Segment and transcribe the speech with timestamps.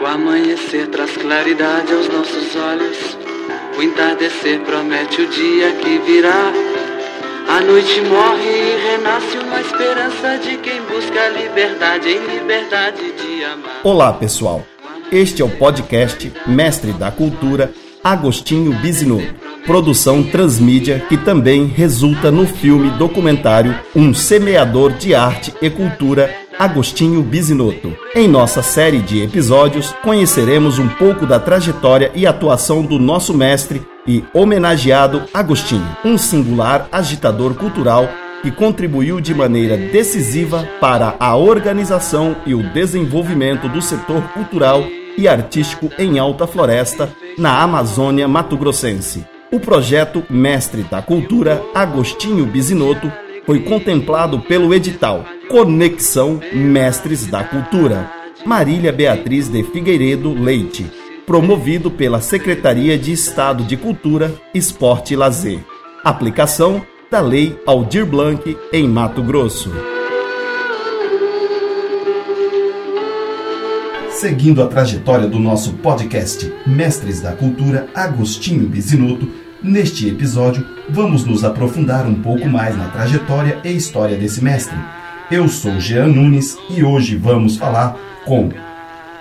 [0.00, 3.18] O amanhecer traz claridade aos nossos olhos.
[3.76, 6.52] O entardecer promete o dia que virá.
[7.48, 13.44] A noite morre e renasce uma esperança de quem busca a liberdade em liberdade de
[13.44, 13.80] amar.
[13.84, 14.64] Olá, pessoal.
[15.12, 17.72] Este é o podcast Mestre da Cultura,
[18.02, 19.43] Agostinho Bisinotto.
[19.66, 27.22] Produção transmídia que também resulta no filme documentário Um Semeador de Arte e Cultura Agostinho
[27.22, 27.96] Bisinotto.
[28.14, 33.80] Em nossa série de episódios, conheceremos um pouco da trajetória e atuação do nosso mestre
[34.06, 38.06] e homenageado Agostinho, um singular agitador cultural
[38.42, 44.84] que contribuiu de maneira decisiva para a organização e o desenvolvimento do setor cultural
[45.16, 49.33] e artístico em Alta Floresta, na Amazônia Mato-Grossense.
[49.54, 53.08] O projeto Mestre da Cultura Agostinho Bisinotto
[53.46, 58.10] foi contemplado pelo edital Conexão Mestres da Cultura,
[58.44, 60.90] Marília Beatriz de Figueiredo Leite,
[61.24, 65.60] promovido pela Secretaria de Estado de Cultura, Esporte e Lazer.
[66.02, 69.70] Aplicação da Lei Aldir Blanc em Mato Grosso.
[74.10, 81.42] Seguindo a trajetória do nosso podcast Mestres da Cultura Agostinho Bisinotto, Neste episódio, vamos nos
[81.42, 84.76] aprofundar um pouco mais na trajetória e história desse mestre.
[85.30, 88.50] Eu sou Jean Nunes e hoje vamos falar com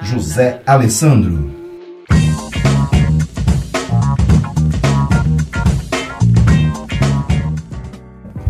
[0.02, 1.50] José Alessandro.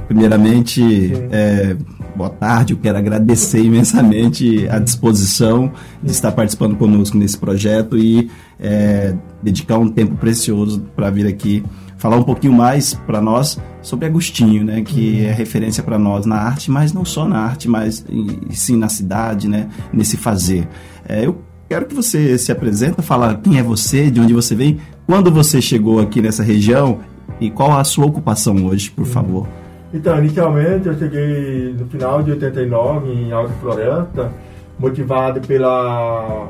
[0.07, 1.77] Primeiramente, é,
[2.15, 2.73] boa tarde.
[2.73, 5.71] Eu quero agradecer imensamente a disposição
[6.01, 11.63] de estar participando conosco nesse projeto e é, dedicar um tempo precioso para vir aqui
[12.03, 15.29] falar um pouquinho mais para nós sobre Agostinho, né, que uhum.
[15.29, 18.05] é referência para nós na arte, mas não só na arte, mas
[18.49, 20.67] sim na cidade, né, nesse fazer.
[21.07, 24.79] É, eu quero que você se apresenta, fala quem é você, de onde você vem,
[25.07, 26.99] quando você chegou aqui nessa região
[27.39, 29.09] e qual a sua ocupação hoje, por uhum.
[29.09, 29.47] favor.
[29.93, 34.29] Então, inicialmente eu cheguei no final de 89 em Alta Floresta,
[34.77, 36.49] motivado pela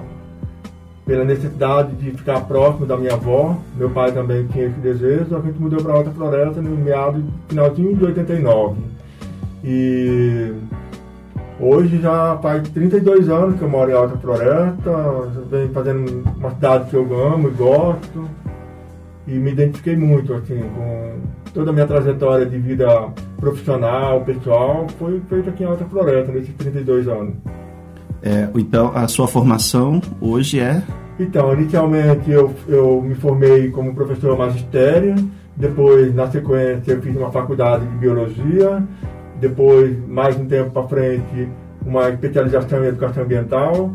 [1.05, 3.57] pela necessidade de ficar próximo da minha avó.
[3.75, 5.35] Meu pai também tinha esse desejo.
[5.35, 8.81] A gente mudou para Alta Floresta no meado, finalzinho de 89.
[9.63, 10.53] E
[11.59, 14.91] hoje já faz 32 anos que eu moro em Alta Floresta.
[15.49, 18.29] Venho fazendo uma cidade que eu amo e gosto.
[19.27, 21.13] E me identifiquei muito assim, com
[21.53, 26.53] toda a minha trajetória de vida profissional, pessoal, foi feita aqui em Alta Floresta, nesses
[26.55, 27.35] 32 anos.
[28.23, 30.81] É, então, a sua formação hoje é?
[31.19, 35.15] Então, inicialmente eu, eu me formei como professor magistério,
[35.55, 38.81] depois, na sequência, eu fiz uma faculdade de biologia,
[39.39, 41.49] depois, mais um tempo para frente,
[41.85, 43.91] uma especialização em educação ambiental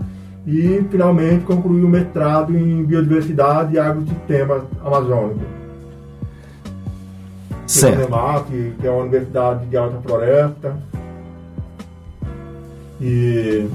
[0.46, 5.42] e, finalmente, concluí o mestrado em biodiversidade e agrossistemas amazônicos.
[7.66, 8.08] Certo.
[8.46, 10.76] Que, que é uma universidade de alta floresta.
[13.00, 13.68] E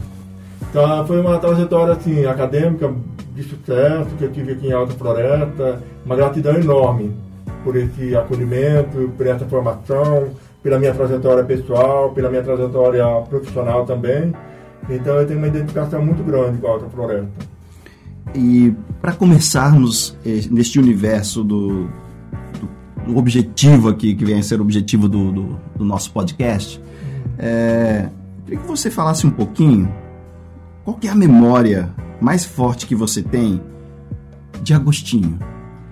[0.74, 2.92] então foi uma trajetória assim, acadêmica
[3.36, 7.16] de sucesso que eu tive aqui em Alta Floresta, uma gratidão enorme
[7.64, 10.30] por esse acolhimento, por essa formação,
[10.64, 14.34] pela minha trajetória pessoal, pela minha trajetória profissional também.
[14.90, 17.30] Então eu tenho uma identificação muito grande com a Alta Floresta.
[18.34, 21.84] E para começarmos eh, neste universo do,
[22.60, 22.70] do,
[23.06, 26.82] do, objetivo aqui, que vem a ser o objetivo do, do, do nosso podcast,
[27.38, 28.10] é,
[28.44, 30.02] queria que você falasse um pouquinho
[30.84, 31.90] qual é a memória
[32.20, 33.62] mais forte que você tem
[34.62, 35.40] de Agostinho?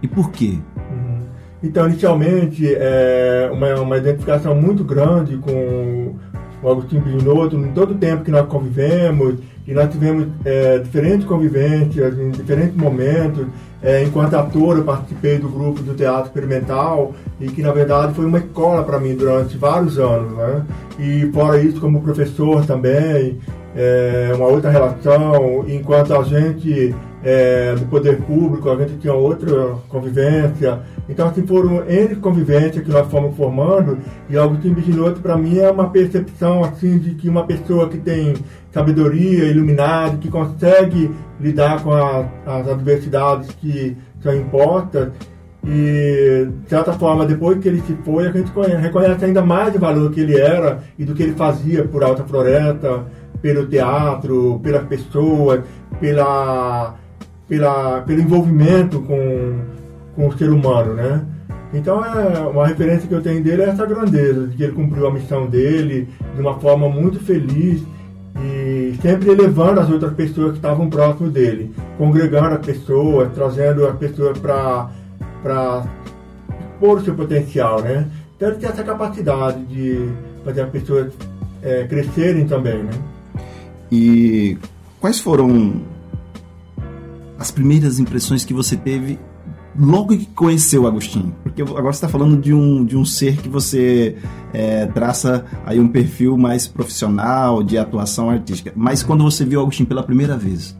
[0.02, 0.58] E por quê?
[0.78, 1.22] Uhum.
[1.64, 6.16] Então, inicialmente, é uma, uma identificação muito grande com
[6.62, 9.36] o Agostinho Pinotto, em todo o tempo que nós convivemos,
[9.66, 13.48] e nós tivemos é, diferentes convivências em diferentes momentos.
[13.82, 18.26] É, enquanto ator, eu participei do grupo do Teatro Experimental, e que, na verdade, foi
[18.26, 20.34] uma escola para mim durante vários anos.
[20.34, 20.66] Né?
[21.00, 23.40] E, fora isso, como professor também,
[23.76, 29.76] é, uma outra relação, enquanto a gente é, do poder público, a gente tinha outra
[29.88, 30.80] convivência.
[31.08, 33.98] Então, assim, foram N convivências que nós fomos formando,
[34.30, 38.34] e Agostinho Biginotto, para mim, é uma percepção, assim, de que uma pessoa que tem
[38.72, 45.10] sabedoria, iluminada, que consegue lidar com a, as adversidades que são impostas,
[45.64, 49.76] e, de certa forma, depois que ele se foi, a gente conhece, reconhece ainda mais
[49.76, 53.06] o valor que ele era e do que ele fazia por Alta Floresta,
[53.42, 55.62] pelo teatro, pelas pessoas,
[56.00, 56.96] pela,
[57.48, 59.60] pela, pelo envolvimento com,
[60.16, 61.26] com o ser humano, né?
[61.74, 65.08] Então, é, uma referência que eu tenho dele é essa grandeza, de que ele cumpriu
[65.08, 67.82] a missão dele de uma forma muito feliz
[68.44, 73.94] e sempre elevando as outras pessoas que estavam próximo dele, congregando a pessoa, trazendo a
[73.94, 75.84] pessoa para
[76.82, 78.08] expor o seu potencial, né?
[78.36, 80.10] Então ele tem essa capacidade de
[80.44, 81.14] fazer as pessoas
[81.62, 82.92] é, crescerem também, né?
[83.92, 84.58] E
[85.00, 85.82] quais foram
[87.38, 89.20] as primeiras impressões que você teve
[89.78, 91.36] logo que conheceu Agostinho?
[91.44, 94.18] Porque agora você está falando de um, de um ser que você
[94.54, 98.72] é, traça aí um perfil mais profissional, de atuação artística.
[98.76, 100.80] Mas quando você viu Agostinho pela primeira vez?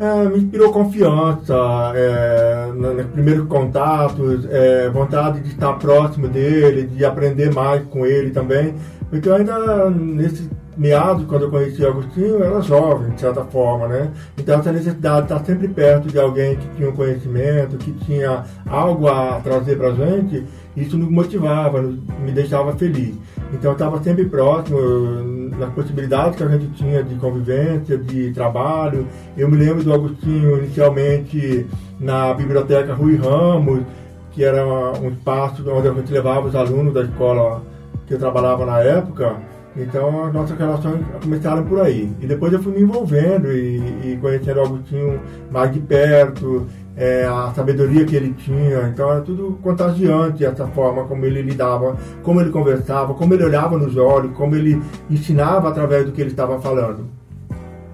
[0.00, 1.54] É, me inspirou confiança,
[1.94, 8.30] é, nos primeiros contatos, é, vontade de estar próximo dele, de aprender mais com ele
[8.30, 8.74] também.
[9.10, 13.88] Porque eu ainda, nesse meados, quando eu conheci Agostinho, eu era jovem, de certa forma,
[13.88, 14.10] né?
[14.38, 18.44] Então, essa necessidade de estar sempre perto de alguém que tinha um conhecimento, que tinha
[18.66, 23.14] algo a trazer para a gente, isso nos motivava, me deixava feliz.
[23.52, 24.78] Então, eu estava sempre próximo
[25.60, 29.06] nas possibilidades que a gente tinha de convivência, de trabalho.
[29.36, 31.66] Eu me lembro do Agostinho, inicialmente,
[32.00, 33.82] na Biblioteca Rui Ramos,
[34.32, 37.62] que era um espaço onde a gente levava os alunos da escola
[38.06, 39.36] que eu trabalhava na época,
[39.76, 42.10] então as nossas relações começaram por aí.
[42.20, 45.20] E depois eu fui me envolvendo e, e conhecendo o Agostinho
[45.50, 46.66] mais de perto,
[47.00, 48.88] é, a sabedoria que ele tinha.
[48.92, 53.78] Então era tudo contagiante essa forma como ele lidava, como ele conversava, como ele olhava
[53.78, 57.06] nos olhos, como ele ensinava através do que ele estava falando.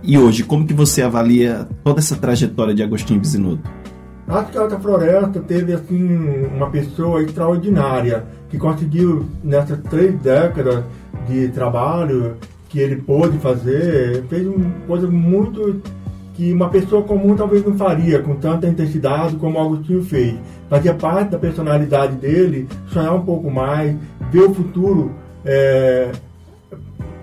[0.02, 3.70] E hoje, como que você avalia toda essa trajetória de Agostinho Bisinotto?
[4.28, 10.82] Acho que a Alta Floresta teve assim uma pessoa extraordinária que conseguiu nessas três décadas
[11.28, 12.36] de trabalho
[12.68, 15.80] que ele pôde fazer, fez uma coisa muito
[16.36, 20.36] que uma pessoa comum talvez não faria com tanta intensidade como Agostinho fez.
[20.68, 23.96] Fazia parte da personalidade dele sonhar um pouco mais,
[24.30, 25.12] ver o futuro,
[25.44, 26.12] é,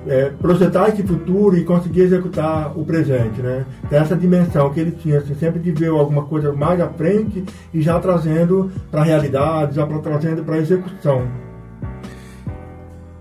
[0.07, 3.39] é, projetar esse futuro e conseguir executar o presente.
[3.39, 3.65] Né?
[3.87, 7.43] Tem essa dimensão que ele tinha, assim, sempre de ver alguma coisa mais à frente
[7.71, 11.27] e já trazendo para a realidade, já trazendo para a execução.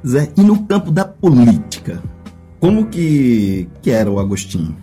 [0.07, 2.03] Zé, e no campo da política,
[2.59, 4.75] como que, que era o Agostinho?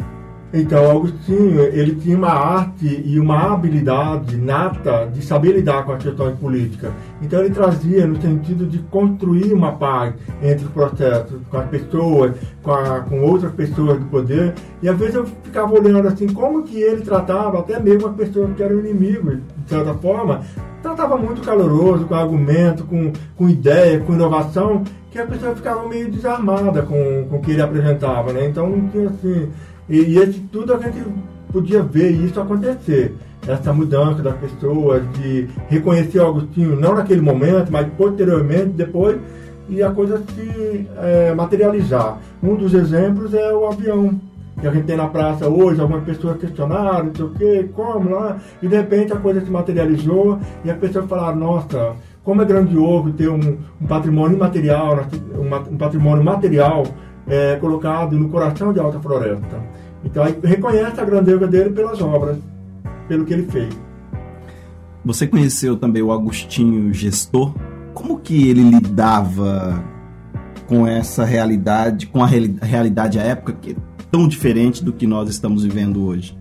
[0.51, 6.03] Então, Agostinho, ele tinha uma arte e uma habilidade nata de saber lidar com as
[6.03, 6.91] questões políticas.
[7.21, 12.31] Então, ele trazia no sentido de construir uma paz entre os processos, com as pessoas,
[12.63, 14.55] com, a, com outras pessoas do poder.
[14.81, 18.49] E às vezes eu ficava olhando assim, como que ele tratava até mesmo as pessoas
[18.55, 20.41] que eram inimigos, de certa forma.
[20.81, 26.09] Tratava muito caloroso, com argumento, com, com ideia, com inovação, que a pessoa ficava meio
[26.09, 28.45] desarmada com, com o que ele apresentava, né?
[28.45, 29.49] Então, não tinha assim
[29.89, 31.03] e, e esse, tudo a gente
[31.51, 33.15] podia ver isso acontecer.
[33.47, 39.18] Essa mudança das pessoas, de reconhecer Agostinho, não naquele momento, mas posteriormente, depois,
[39.69, 42.18] e a coisa se é, materializar.
[42.44, 44.19] Um dos exemplos é o avião
[44.59, 48.09] que a gente tem na praça hoje, algumas pessoas questionaram, não sei o quê, como
[48.09, 51.94] lá, e de repente a coisa se materializou e as pessoas falaram, nossa,
[52.24, 55.00] como é grandioso ter um, um patrimônio imaterial,
[55.33, 56.83] um, um patrimônio material
[57.27, 59.78] é, colocado no coração de Alta Floresta.
[60.03, 62.37] Então reconhece a grandeza dele pelas obras,
[63.07, 63.69] pelo que ele fez.
[65.03, 67.53] Você conheceu também o Agostinho Gestor?
[67.93, 69.83] Como que ele lidava
[70.68, 73.75] com essa realidade, com a realidade à época que é
[74.11, 76.37] tão diferente do que nós estamos vivendo hoje?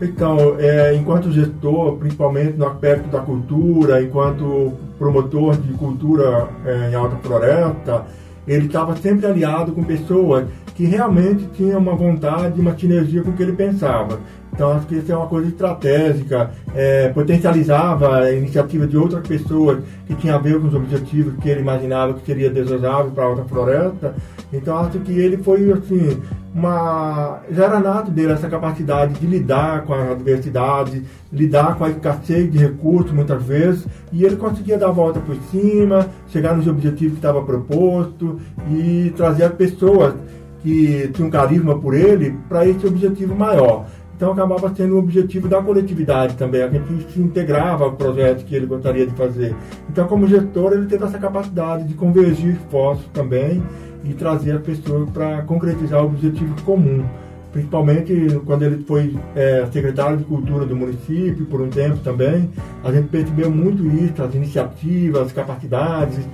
[0.00, 6.94] Então, é, enquanto gestor, principalmente no aspecto da cultura, enquanto promotor de cultura é, em
[6.94, 8.04] Alta Floresta,
[8.46, 13.32] ele estava sempre aliado com pessoas que realmente tinham uma vontade, uma sinergia com o
[13.32, 14.20] que ele pensava.
[14.56, 19.80] Então, acho que isso é uma coisa estratégica, é, potencializava a iniciativa de outras pessoas
[20.06, 23.26] que tinham a ver com os objetivos que ele imaginava que seria desejável para a
[23.26, 24.14] Alta Floresta.
[24.50, 26.22] Então, acho que ele foi, assim,
[26.54, 27.40] uma...
[27.50, 32.50] já era nato dele essa capacidade de lidar com a adversidade, lidar com a escassez
[32.50, 37.12] de recursos, muitas vezes, e ele conseguia dar a volta por cima, chegar nos objetivos
[37.12, 40.14] que estava proposto e trazer as pessoas
[40.62, 43.84] que tinham carisma por ele para esse objetivo maior.
[44.16, 48.54] Então acabava sendo o objetivo da coletividade também, a gente se integrava ao projeto que
[48.54, 49.54] ele gostaria de fazer.
[49.90, 53.62] Então, como gestor, ele teve essa capacidade de convergir esforços também
[54.04, 57.04] e trazer as pessoas para concretizar o objetivo comum.
[57.52, 62.50] Principalmente quando ele foi é, secretário de Cultura do município por um tempo também,
[62.82, 66.26] a gente percebeu muito isso, as iniciativas, as capacidades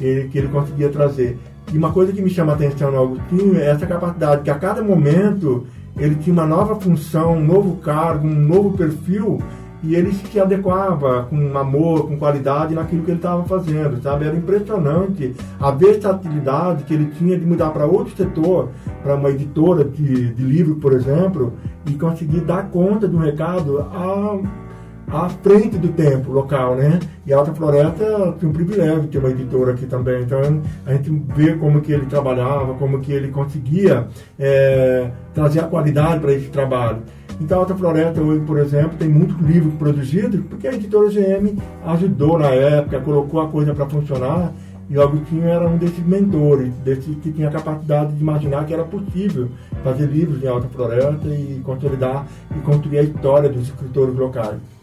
[0.00, 1.36] ele, que ele conseguia trazer.
[1.72, 4.54] E uma coisa que me chama a atenção no Agostinho é essa capacidade que a
[4.54, 9.40] cada momento ele tinha uma nova função, um novo cargo, um novo perfil
[9.82, 14.24] e ele se adequava com amor, com qualidade naquilo que ele estava fazendo, sabe?
[14.24, 18.70] Era impressionante a versatilidade que ele tinha de mudar para outro setor,
[19.02, 21.52] para uma editora de, de livro, por exemplo,
[21.86, 24.38] e conseguir dar conta do recado a
[25.08, 26.98] à frente do tempo local, né?
[27.26, 30.22] E a Alta Floresta tinha um privilégio de ter uma editora aqui também.
[30.22, 30.40] Então
[30.84, 34.08] a gente vê como que ele trabalhava, como que ele conseguia
[34.38, 37.02] é, trazer a qualidade para esse trabalho.
[37.40, 41.56] Então a Alta Floresta hoje, por exemplo, tem muitos livros produzidos porque a editora GM
[41.84, 44.52] ajudou na época, colocou a coisa para funcionar.
[44.88, 48.72] E o Agostinho era um desses mentores, desse que tinha a capacidade de imaginar que
[48.72, 49.48] era possível
[49.82, 52.24] fazer livros de Alta Floresta e consolidar
[52.56, 54.75] e construir a história dos escritores locais.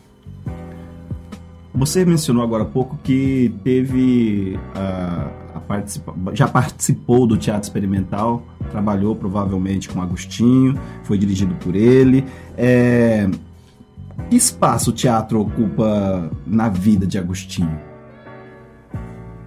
[1.75, 8.43] Você mencionou agora há pouco que teve a, a participa, já participou do teatro experimental,
[8.69, 12.25] trabalhou provavelmente com Agostinho, foi dirigido por ele.
[12.55, 13.27] É,
[14.29, 17.79] que espaço o teatro ocupa na vida de Agostinho?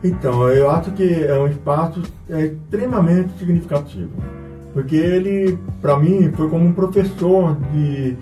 [0.02, 4.10] Então, eu acho que é um espaço é, extremamente significativo,
[4.74, 8.16] porque ele, para mim, foi como um professor de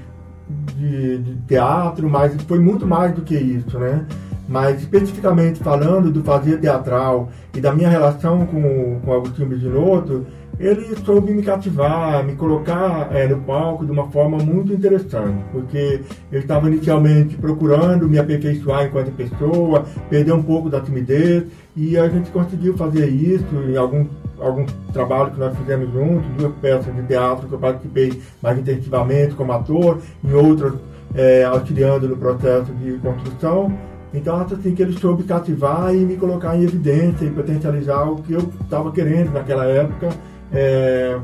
[0.77, 4.05] de, de, teatro, mas foi muito mais do que isso, né?
[4.49, 10.27] Mas especificamente falando do fazer teatral e da minha relação com, com Agostinho Bidinotto,
[10.59, 16.01] ele soube me cativar, me colocar é, no palco de uma forma muito interessante, porque
[16.31, 21.45] eu estava inicialmente procurando me aperfeiçoar enquanto pessoa, perder um pouco da timidez,
[21.77, 24.07] e a gente conseguiu fazer isso em algum,
[24.41, 29.35] algum trabalho que nós fizemos juntos, duas peças de teatro que eu participei mais intensivamente
[29.35, 30.75] como ator, em outras
[31.15, 33.73] é, auxiliando no processo de construção.
[34.13, 38.33] Então, assim, que ele soube cativar e me colocar em evidência e potencializar o que
[38.33, 40.11] eu estava querendo naquela época
[40.53, 41.19] é,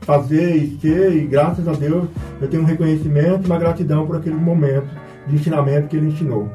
[0.00, 2.08] fazer e ser, e graças a Deus
[2.40, 4.88] eu tenho um reconhecimento e uma gratidão por aquele momento
[5.26, 6.48] de ensinamento que ele ensinou.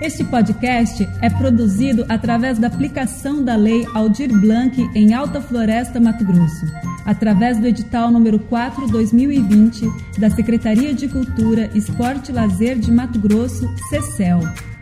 [0.00, 6.24] Este podcast é produzido através da aplicação da Lei Aldir Blanc em Alta Floresta, Mato
[6.24, 6.64] Grosso,
[7.04, 13.68] através do edital número 4/2020 da Secretaria de Cultura, Esporte e Lazer de Mato Grosso,
[13.90, 14.40] CECEL.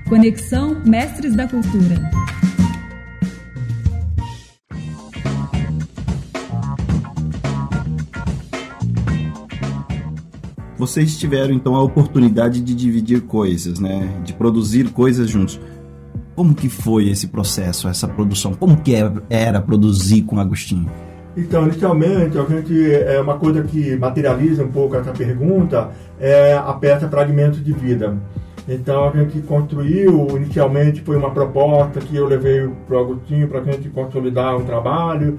[0.09, 1.97] Conexão Mestres da Cultura.
[10.79, 14.09] Vocês tiveram então a oportunidade de dividir coisas, né?
[14.25, 15.61] De produzir coisas juntos.
[16.37, 18.55] Como que foi esse processo, essa produção?
[18.55, 20.89] Como que é, era produzir com Agostinho?
[21.37, 26.73] Então, inicialmente, a gente, é uma coisa que materializa um pouco essa pergunta é a
[26.73, 28.17] peça Fragmentos de Vida.
[28.69, 33.61] Então a gente construiu, inicialmente foi uma proposta que eu levei para o Agostinho para
[33.61, 35.39] a gente consolidar um trabalho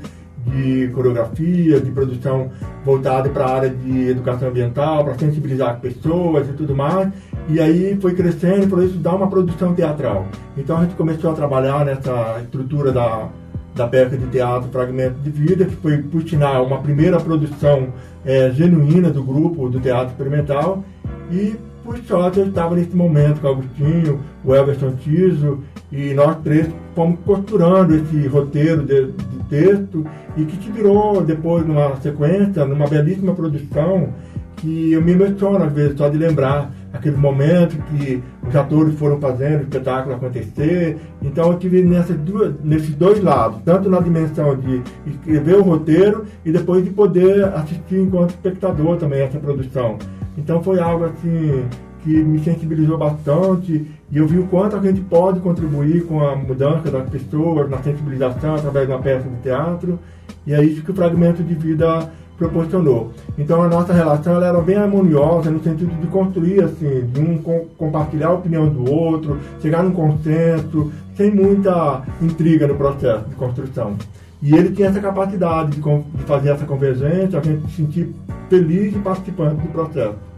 [0.50, 2.50] de coreografia, de produção
[2.84, 7.10] voltada para a área de educação ambiental, para sensibilizar pessoas e tudo mais.
[7.48, 10.27] E aí foi crescendo por isso dá uma produção teatral.
[10.58, 13.29] Então a gente começou a trabalhar nessa estrutura da,
[13.75, 17.88] da peça de teatro Fragmento de Vida, que foi, por sinal, uma primeira produção
[18.25, 20.84] é, genuína do grupo do teatro experimental.
[21.32, 21.56] E
[21.89, 25.60] por sorte, eu estava nesse momento com o Agostinho, o Everson Tiso,
[25.91, 29.12] e nós três fomos costurando esse roteiro de
[29.50, 30.06] texto
[30.38, 34.10] e que se virou depois numa sequência, numa belíssima produção
[34.58, 39.20] que eu me emociono às vezes só de lembrar aquele momento que os atores foram
[39.20, 40.98] fazendo o espetáculo acontecer.
[41.22, 46.25] Então eu tive nessas duas, nesses dois lados, tanto na dimensão de escrever o roteiro
[46.46, 49.98] e depois de poder assistir enquanto espectador também essa produção.
[50.38, 51.63] Então foi algo assim
[52.03, 56.36] que me sensibilizou bastante e eu vi o quanto a gente pode contribuir com a
[56.36, 60.00] mudança das pessoas, na sensibilização através de uma peça de teatro
[60.46, 63.12] e é isso que o fragmento de vida proporcionou.
[63.38, 67.38] Então a nossa relação ela era bem harmoniosa no sentido de construir assim, de um
[67.77, 73.96] compartilhar a opinião do outro, chegar num consenso, sem muita intriga no processo de construção.
[74.41, 78.15] E ele tinha essa capacidade de, de fazer essa convergência, a gente se sentir
[78.50, 80.28] feliz e participante do processo.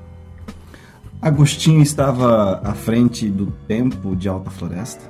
[1.22, 5.04] Agostinho estava à frente do tempo de Alta Floresta?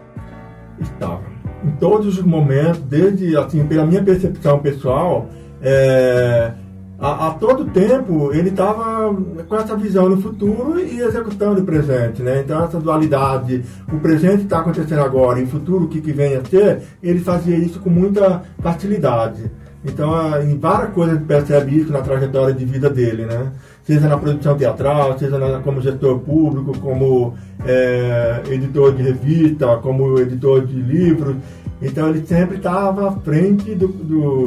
[0.78, 1.22] Estava.
[1.64, 5.30] Em todos os momentos, desde, assim, pela minha percepção pessoal,
[5.62, 6.52] é,
[7.00, 9.16] a, a, todo tempo ele estava
[9.48, 12.42] com essa visão no futuro e executando o presente, né?
[12.42, 16.36] Então essa dualidade, o presente está acontecendo agora e o futuro o que, que vem
[16.36, 19.50] a ser, ele fazia isso com muita facilidade.
[19.84, 20.14] Então,
[20.44, 23.52] em várias coisas gente percebe isso na trajetória de vida dele, né?
[23.92, 27.34] Seja na produção teatral, seja na, como gestor público, como
[27.66, 31.36] é, editor de revista, como editor de livros.
[31.82, 34.46] Então ele sempre estava à frente do, do,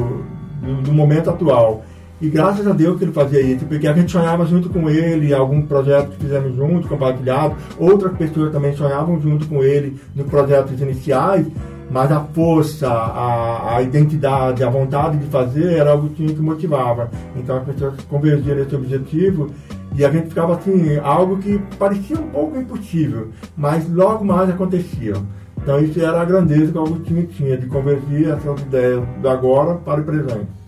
[0.61, 1.83] do, do, momento atual.
[2.19, 5.33] E graças a Deus que ele fazia isso, porque a gente sonhava junto com ele,
[5.33, 10.79] algum projeto que fizemos juntos, compartilhado, outras pessoas também sonhavam junto com ele nos projetos
[10.81, 11.45] iniciais,
[11.89, 17.09] mas a força, a, a identidade, a vontade de fazer era algo que motivava.
[17.35, 19.49] Então as pessoas convergiam nesse objetivo
[19.95, 25.13] e a gente ficava assim, algo que parecia um pouco impossível, mas logo mais acontecia.
[25.61, 29.75] Então isso era a grandeza que o Agostinho tinha, de convergir essas ideias do agora
[29.75, 30.65] para o presente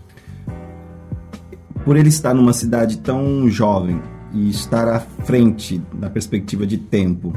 [1.88, 3.98] por ele estar numa cidade tão jovem
[4.34, 7.32] e estar à frente da perspectiva de tempo,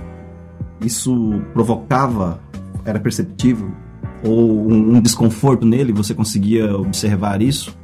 [0.81, 2.37] isso provocava,
[2.85, 3.69] era perceptível?
[4.23, 5.91] Ou um, um desconforto nele?
[5.93, 7.75] Você conseguia observar isso?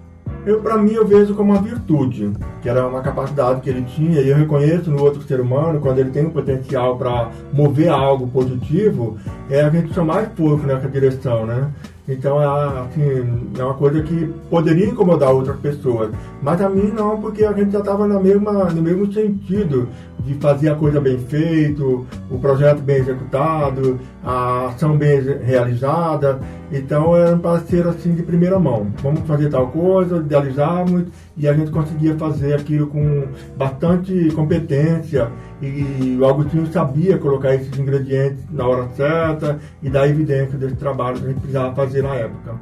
[0.46, 4.22] Eu, para mim, eu vejo como uma virtude, que era uma capacidade que ele tinha,
[4.22, 8.28] e eu reconheço no outro ser humano, quando ele tem um potencial para mover algo
[8.28, 9.18] positivo,
[9.50, 11.70] é a gente chamar mais pouco nessa direção, né?
[12.08, 16.12] Então, é, assim, é uma coisa que poderia incomodar outras pessoas.
[16.42, 20.76] Mas a mim não, porque a gente já estava no mesmo sentido de fazer a
[20.76, 26.40] coisa bem feita, o projeto bem executado, a ação bem realizada.
[26.72, 28.88] Então, era um parceiro assim de primeira mão.
[29.04, 31.06] Vamos fazer tal coisa, idealizarmos
[31.38, 37.78] e a gente conseguia fazer aquilo com bastante competência e o Agostinho sabia colocar esses
[37.78, 42.16] ingredientes na hora certa e dar evidência desse trabalho que a gente precisava fazer na
[42.16, 42.56] época.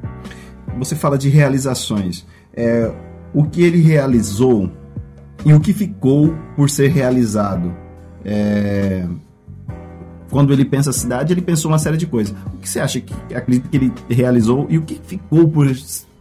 [0.77, 2.25] Você fala de realizações.
[2.53, 2.91] É,
[3.33, 4.69] o que ele realizou
[5.45, 7.73] e o que ficou por ser realizado?
[8.23, 9.05] É,
[10.29, 12.35] quando ele pensa cidade, ele pensou uma série de coisas.
[12.53, 15.67] O que você acha que acredita que ele realizou e o que ficou por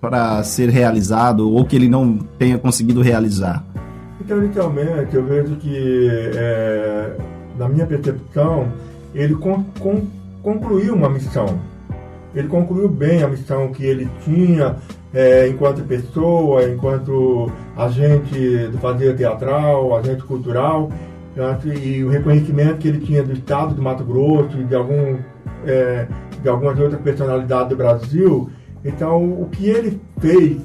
[0.09, 3.65] para ser realizado ou que ele não tenha conseguido realizar?
[4.21, 7.17] Então, inicialmente, eu vejo que, é,
[7.59, 8.69] na minha percepção,
[9.15, 10.03] ele con con
[10.43, 11.59] concluiu uma missão.
[12.35, 14.77] Ele concluiu bem a missão que ele tinha
[15.15, 20.91] é, enquanto pessoa, enquanto agente do fazer teatral, agente cultural,
[21.65, 25.17] e o reconhecimento que ele tinha do Estado do Mato Grosso de, algum,
[25.67, 26.07] é,
[26.43, 28.51] de algumas outras personalidades do Brasil,
[28.85, 30.59] então, o que ele fez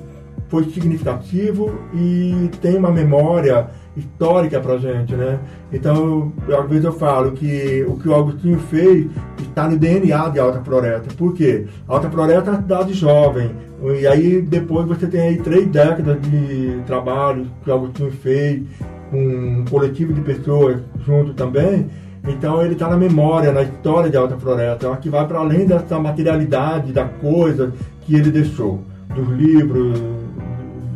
[0.50, 5.40] foi significativo e tem uma memória histórica para gente, né?
[5.72, 9.08] Então, às vezes eu falo que o que o Agostinho fez
[9.40, 11.14] está no DNA de Alta Floresta.
[11.16, 11.68] Por quê?
[11.88, 13.52] Alta Floresta é uma cidade jovem.
[14.00, 18.64] E aí, depois você tem aí três décadas de trabalho que o Agostinho fez,
[19.12, 21.88] com um coletivo de pessoas junto também.
[22.28, 24.86] Então ele está na memória, na história de Alta Floresta.
[24.86, 27.74] Eu que vai para além dessa materialidade da coisa
[28.10, 28.82] que ele deixou,
[29.16, 30.02] dos livros,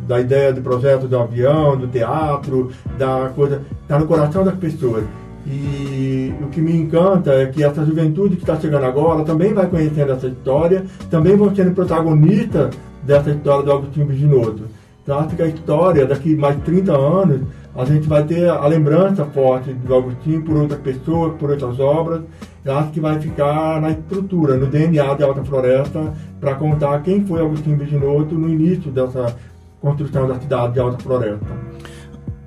[0.08, 5.04] da ideia do projeto do avião, do teatro, da coisa, está no coração das pessoas.
[5.46, 9.68] E o que me encanta é que essa juventude que está chegando agora também vai
[9.68, 12.74] conhecendo essa história, também vão sendo protagonistas
[13.04, 14.64] dessa história do Agostinho Viginoto.
[15.06, 17.42] Acho que a história, daqui mais 30 anos,
[17.76, 22.22] a gente vai ter a lembrança forte do Agostinho por outras pessoas, por outras obras.
[22.64, 27.24] Eu acho que vai ficar na estrutura, no DNA de Alta Floresta, para contar quem
[27.26, 29.36] foi Agostinho Viginoto no início dessa
[29.80, 31.46] construção da cidade de Alta Floresta.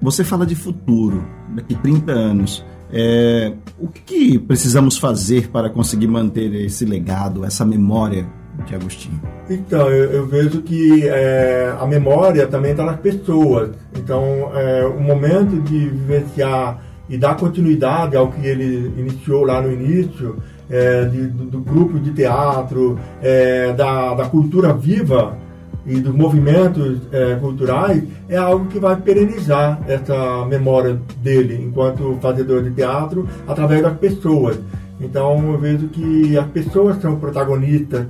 [0.02, 1.24] Você fala de futuro,
[1.56, 2.66] daqui 30 anos.
[2.92, 8.26] É, o que precisamos fazer para conseguir manter esse legado, essa memória
[8.66, 9.22] de Agostinho?
[9.48, 13.72] Então, eu, eu vejo que é, a memória também está nas pessoas.
[13.96, 19.72] Então, é, o momento de vivenciar e dar continuidade ao que ele iniciou lá no
[19.72, 20.38] início,
[20.70, 25.38] é, de, do, do, grupo de teatro, é, da, da cultura viva
[25.86, 32.62] e dos movimentos é, culturais, é algo que vai perenizar essa memória dele enquanto fazedor
[32.63, 34.60] de teatro através das pessoas.
[35.00, 38.06] Então eu vejo que as pessoas são protagonistas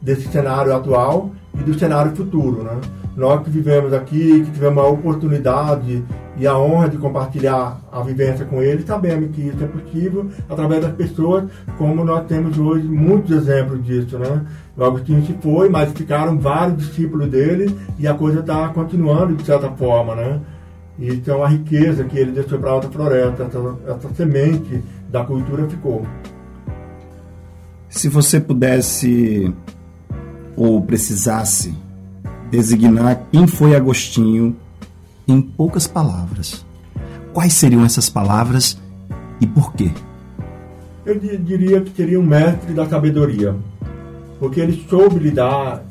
[0.00, 2.64] desse cenário atual e do cenário futuro.
[2.64, 2.80] Né?
[3.14, 6.02] Nós que vivemos aqui, que tivemos a oportunidade
[6.36, 10.80] e a honra de compartilhar a vivência com ele, sabemos que isso é possível através
[10.80, 11.44] das pessoas,
[11.76, 14.18] como nós temos hoje muitos exemplos disso.
[14.18, 14.42] Né?
[14.76, 19.44] O Agostinho se foi, mas ficaram vários discípulos dele e a coisa está continuando de
[19.44, 20.14] certa forma.
[20.14, 20.40] Né?
[20.98, 25.68] Então a riqueza que ele deixou para a Alta Floresta, essa, essa semente da cultura
[25.68, 26.06] ficou.
[27.90, 29.52] Se você pudesse
[30.56, 31.74] ou precisasse
[32.52, 34.54] designar quem foi Agostinho
[35.26, 36.66] em poucas palavras,
[37.32, 38.78] quais seriam essas palavras
[39.40, 39.90] e por quê?
[41.06, 43.56] Eu diria que seria um mestre da sabedoria,
[44.38, 45.82] porque ele soube lidar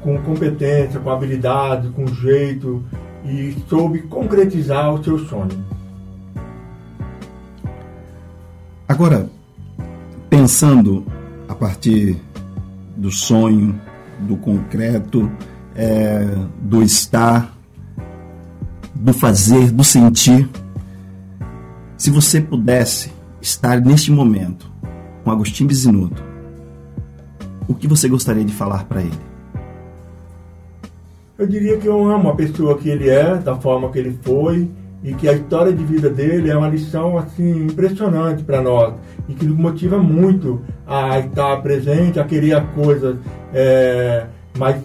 [0.00, 2.84] com competência, com habilidade, com jeito
[3.24, 5.64] e soube concretizar o seu sonho.
[8.86, 9.28] Agora,
[10.30, 11.04] pensando
[11.48, 12.16] a partir
[12.96, 13.78] do sonho,
[14.20, 15.28] do concreto,
[15.76, 16.26] é,
[16.60, 17.54] do estar.
[18.94, 20.48] do fazer, do sentir.
[21.96, 24.70] Se você pudesse estar neste momento
[25.22, 26.22] com Agostinho Bizinuto,
[27.68, 29.18] o que você gostaria de falar para ele?
[31.38, 34.70] Eu diria que eu amo a pessoa que ele é, da forma que ele foi,
[35.04, 38.94] e que a história de vida dele é uma lição assim impressionante para nós
[39.28, 43.16] e que nos motiva muito a estar presente, a querer coisas
[43.52, 44.26] é,
[44.58, 44.82] mais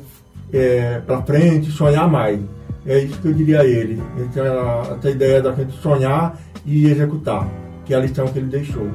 [0.51, 2.39] é, para frente, sonhar mais.
[2.85, 4.01] É isso que eu diria a ele.
[4.17, 7.47] Essa, essa ideia da gente sonhar e executar,
[7.85, 8.87] que é a lição que ele deixou.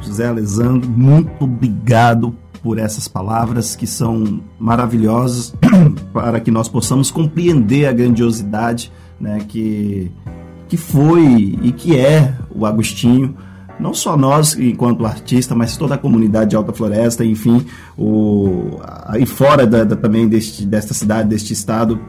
[0.00, 5.54] José Alessandro, muito obrigado por essas palavras que são maravilhosas
[6.12, 10.10] para que nós possamos compreender a grandiosidade né, que,
[10.68, 13.36] que foi e que é o Agostinho.
[13.84, 17.66] Não só nós, enquanto artista, mas toda a comunidade de Alta Floresta, enfim,
[17.98, 22.00] o, aí fora da, da, também deste, desta cidade, deste estado.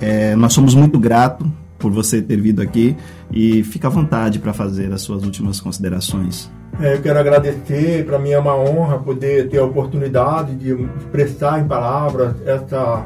[0.00, 1.46] É, nós somos muito gratos
[1.78, 2.96] por você ter vindo aqui
[3.30, 6.50] e fica à vontade para fazer as suas últimas considerações.
[6.80, 11.60] É, eu quero agradecer, para mim é uma honra poder ter a oportunidade de expressar
[11.60, 13.04] em palavras essa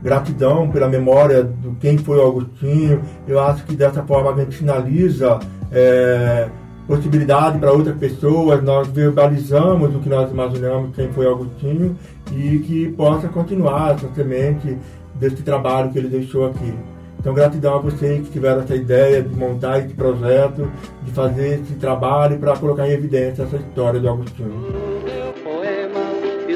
[0.00, 3.02] gratidão pela memória do quem foi o Agostinho.
[3.26, 5.40] Eu acho que dessa forma a gente finaliza
[5.72, 6.48] é,
[6.86, 11.96] possibilidade para outras pessoas, nós verbalizamos o que nós imaginamos quem foi Agostinho
[12.32, 14.78] e que possa continuar essa semente
[15.14, 16.74] desse trabalho que ele deixou aqui.
[17.18, 20.70] Então, gratidão a vocês que tiveram essa ideia de montar esse projeto,
[21.02, 24.52] de fazer esse trabalho para colocar em evidência essa história do Agostinho.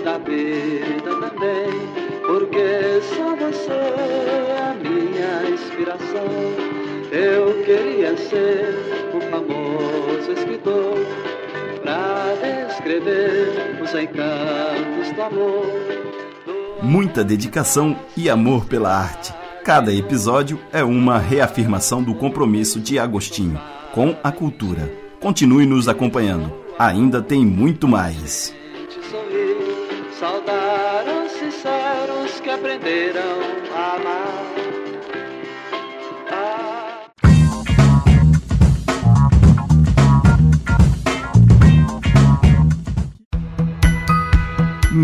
[0.04, 1.68] Da vida também,
[2.26, 6.24] porque só você é a minha inspiração.
[7.12, 9.00] Eu queria ser
[10.32, 10.98] escritor
[11.82, 15.66] para descrever os encantos do amor.
[16.82, 23.60] Muita dedicação e amor pela arte Cada episódio é uma reafirmação do compromisso de Agostinho
[23.92, 24.90] com a cultura.
[25.20, 28.54] Continue nos acompanhando, ainda tem muito mais.
[30.18, 33.38] Saudaram sinceros que aprenderam
[33.76, 34.49] a amar.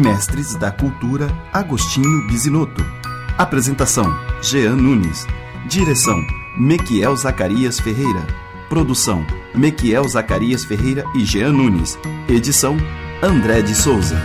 [0.07, 2.85] Mestres da Cultura Agostinho Bisinotto
[3.37, 4.07] Apresentação:
[4.41, 5.27] Jean Nunes.
[5.69, 6.17] Direção:
[6.57, 8.25] Mequiel Zacarias Ferreira.
[8.69, 11.99] Produção: Mequiel Zacarias Ferreira e Jean Nunes.
[12.29, 12.77] Edição:
[13.21, 14.17] André de Souza.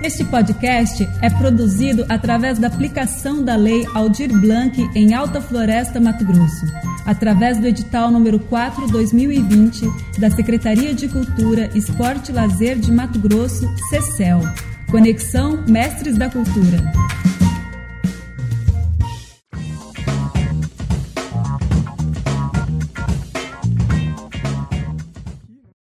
[0.00, 6.24] Este podcast é produzido através da aplicação da Lei Aldir Blanc em Alta Floresta, Mato
[6.24, 6.64] Grosso
[7.08, 13.66] através do edital número 4/2020 da Secretaria de Cultura, Esporte e Lazer de Mato Grosso,
[13.88, 14.42] CECEL.
[14.90, 16.92] Conexão Mestres da Cultura.